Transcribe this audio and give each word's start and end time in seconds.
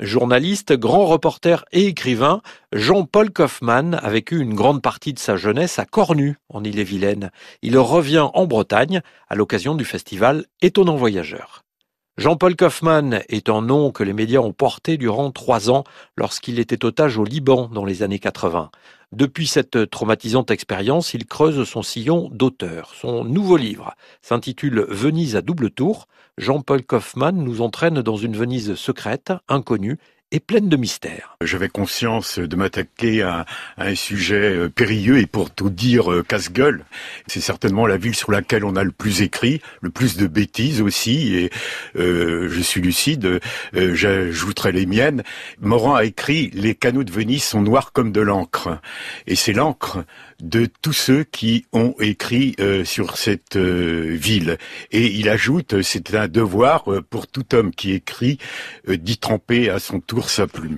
Journaliste, 0.00 0.74
grand 0.74 1.06
reporter 1.06 1.64
et 1.72 1.86
écrivain, 1.86 2.42
Jean-Paul 2.72 3.30
Kaufmann 3.30 3.94
a 3.94 4.10
vécu 4.10 4.38
une 4.38 4.54
grande 4.54 4.82
partie 4.82 5.14
de 5.14 5.18
sa 5.18 5.36
jeunesse 5.36 5.78
à 5.78 5.86
Cornu, 5.86 6.36
en 6.50 6.64
Ille-et-Vilaine. 6.64 7.30
Il 7.62 7.78
revient 7.78 8.28
en 8.34 8.46
Bretagne 8.46 9.00
à 9.28 9.34
l'occasion 9.34 9.74
du 9.74 9.86
festival 9.86 10.44
Étonnant 10.60 10.96
Voyageur. 10.96 11.65
Jean-Paul 12.18 12.56
Kaufmann 12.56 13.20
est 13.28 13.50
un 13.50 13.60
nom 13.60 13.92
que 13.92 14.02
les 14.02 14.14
médias 14.14 14.40
ont 14.40 14.54
porté 14.54 14.96
durant 14.96 15.30
trois 15.30 15.68
ans 15.68 15.84
lorsqu'il 16.16 16.58
était 16.58 16.86
otage 16.86 17.18
au 17.18 17.24
Liban 17.24 17.68
dans 17.68 17.84
les 17.84 18.02
années 18.02 18.18
80. 18.18 18.70
Depuis 19.12 19.46
cette 19.46 19.90
traumatisante 19.90 20.50
expérience, 20.50 21.12
il 21.12 21.26
creuse 21.26 21.68
son 21.68 21.82
sillon 21.82 22.30
d'auteur. 22.32 22.94
Son 22.94 23.22
nouveau 23.22 23.58
livre 23.58 23.94
s'intitule 24.22 24.86
Venise 24.88 25.36
à 25.36 25.42
double 25.42 25.70
tour. 25.70 26.08
Jean-Paul 26.38 26.84
Kaufmann 26.84 27.36
nous 27.36 27.60
entraîne 27.60 28.00
dans 28.00 28.16
une 28.16 28.34
Venise 28.34 28.76
secrète, 28.76 29.34
inconnue 29.46 29.98
et 30.32 30.40
pleine 30.40 30.68
de 30.68 30.76
mystères. 30.76 31.36
J'avais 31.40 31.68
conscience 31.68 32.40
de 32.40 32.56
m'attaquer 32.56 33.22
à, 33.22 33.46
un 33.78 33.94
sujet 33.94 34.56
euh, 34.56 34.68
périlleux 34.68 35.18
et 35.18 35.26
pour 35.26 35.52
tout 35.52 35.70
dire 35.70 36.10
euh, 36.10 36.24
casse-gueule. 36.24 36.84
C'est 37.28 37.40
certainement 37.40 37.86
la 37.86 37.96
ville 37.96 38.14
sur 38.14 38.32
laquelle 38.32 38.64
on 38.64 38.74
a 38.74 38.82
le 38.82 38.90
plus 38.90 39.22
écrit, 39.22 39.60
le 39.82 39.90
plus 39.90 40.16
de 40.16 40.26
bêtises 40.26 40.80
aussi, 40.80 41.36
et 41.36 41.50
euh, 41.96 42.48
je 42.50 42.60
suis 42.60 42.80
lucide, 42.80 43.40
j'ajouterai 43.72 44.72
les 44.72 44.86
miennes. 44.86 45.22
Morand 45.60 45.94
a 45.94 46.04
écrit 46.04 46.50
«Les 46.54 46.74
canaux 46.74 47.04
de 47.04 47.12
Venise 47.12 47.44
sont 47.44 47.62
noirs 47.62 47.92
comme 47.92 48.10
de 48.10 48.20
l'encre». 48.20 48.80
Et 49.26 49.36
c'est 49.36 49.52
l'encre 49.52 50.04
de 50.40 50.66
tous 50.82 50.92
ceux 50.92 51.24
qui 51.24 51.66
ont 51.72 51.94
écrit 52.00 52.56
sur 52.84 53.16
cette 53.16 53.56
ville. 53.56 54.58
Et 54.90 55.06
il 55.06 55.28
ajoute, 55.28 55.82
c'est 55.82 56.14
un 56.14 56.28
devoir 56.28 56.84
pour 57.08 57.26
tout 57.26 57.54
homme 57.54 57.70
qui 57.70 57.92
écrit 57.92 58.38
d'y 58.86 59.18
tremper 59.18 59.70
à 59.70 59.78
son 59.78 60.00
tour 60.00 60.15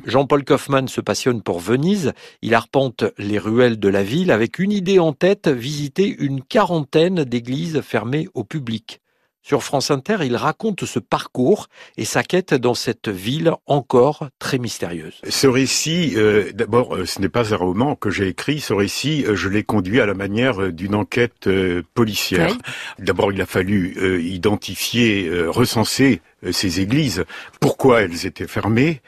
Jean-Paul 0.05 0.45
Kaufmann 0.45 0.89
se 0.89 1.01
passionne 1.01 1.43
pour 1.43 1.61
Venise. 1.61 2.13
Il 2.43 2.55
arpente 2.55 3.05
les 3.19 3.39
ruelles 3.39 3.79
de 3.79 3.89
la 3.89 4.03
ville 4.03 4.31
avec 4.31 4.59
une 4.59 4.73
idée 4.73 4.99
en 4.99 5.13
tête, 5.13 5.49
visiter 5.49 6.15
une 6.19 6.43
quarantaine 6.43 7.25
d'églises 7.25 7.81
fermées 7.81 8.29
au 8.35 8.45
public. 8.45 9.01
Sur 9.43 9.63
France 9.63 9.91
Inter, 9.91 10.19
il 10.25 10.37
raconte 10.37 10.85
ce 10.85 10.99
parcours 10.99 11.69
et 11.97 12.05
sa 12.05 12.23
quête 12.23 12.53
dans 12.53 12.75
cette 12.75 13.09
ville 13.09 13.53
encore 13.67 14.29
très 14.39 14.59
mystérieuse. 14.59 15.21
Ce 15.27 15.47
récit, 15.47 16.13
euh, 16.17 16.53
d'abord, 16.53 16.95
euh, 16.95 17.07
ce 17.07 17.21
n'est 17.21 17.31
pas 17.31 17.55
un 17.55 17.57
roman 17.57 17.95
que 17.95 18.11
j'ai 18.11 18.29
écrit. 18.29 18.61
Ce 18.61 18.75
récit, 18.75 19.25
euh, 19.27 19.37
je 19.37 19.49
l'ai 19.49 19.63
conduit 19.63 20.01
à 20.01 20.07
la 20.07 20.15
manière 20.15 20.71
d'une 20.73 20.95
enquête 20.95 21.49
policière. 21.95 22.59
D'abord, 22.99 23.33
il 23.33 23.41
a 23.41 23.47
fallu 23.47 24.21
identifier, 24.21 25.31
recenser 25.47 26.21
ces 26.53 26.81
églises, 26.81 27.25
pourquoi 27.61 28.03
elles 28.03 28.27
étaient 28.27 28.47
fermées 28.47 29.01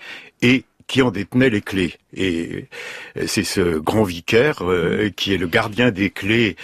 et 0.43 0.65
qui 0.87 1.03
en 1.03 1.11
détenait 1.11 1.51
les 1.51 1.61
clés. 1.61 1.95
Et 2.15 2.67
c'est 3.27 3.45
ce 3.45 3.79
grand 3.79 4.05
vicaire 4.05 4.63
qui 5.17 5.35
est 5.35 5.39
le 5.39 5.47
gardien 5.47 5.91
des 5.91 6.11
clés 6.11 6.57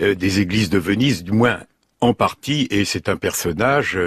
des 0.00 0.40
églises 0.40 0.70
de 0.70 0.78
Venise, 0.78 1.24
du 1.24 1.32
moins 1.32 1.60
en 2.04 2.14
partie, 2.14 2.66
et 2.70 2.84
c'est 2.84 3.08
un 3.08 3.16
personnage 3.16 3.98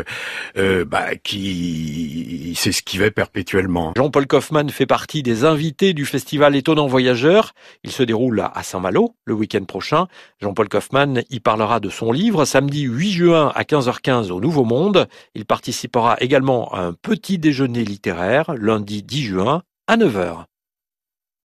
euh, 0.58 0.86
bah, 0.86 1.16
qui 1.16 2.54
s'esquivait 2.56 3.12
perpétuellement. 3.12 3.94
Jean-Paul 3.96 4.28
Kaufmann 4.28 4.70
fait 4.70 4.86
partie 4.86 5.24
des 5.24 5.46
invités 5.46 5.94
du 5.94 6.06
festival 6.06 6.56
Étonnant 6.56 6.88
Voyageur. 6.88 7.54
Il 7.84 7.92
se 7.92 8.04
déroule 8.04 8.40
à 8.54 8.64
Saint-Malo 8.64 9.16
le 9.26 9.34
week-end 9.34 9.64
prochain. 9.66 10.08
Jean-Paul 10.42 10.70
Kaufmann 10.70 11.24
y 11.30 11.40
parlera 11.40 11.80
de 11.80 11.90
son 11.90 12.12
livre 12.12 12.46
samedi 12.46 12.84
8 12.84 13.12
juin 13.12 13.52
à 13.56 13.64
15h15 13.64 14.32
au 14.32 14.40
Nouveau 14.40 14.64
Monde. 14.64 15.08
Il 15.34 15.46
participera 15.46 16.18
également 16.20 16.72
à 16.74 16.82
un 16.82 16.94
petit 16.94 17.40
déjeuner 17.40 17.84
littéraire 17.84 18.54
lundi 18.56 19.02
10 19.04 19.24
juin 19.24 19.64
à 19.88 19.98
9h. 19.98 20.46